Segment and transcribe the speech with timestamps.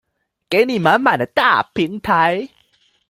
[0.49, 2.49] 給你滿滿的大平台